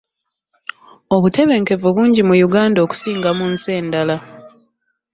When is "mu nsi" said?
3.37-3.69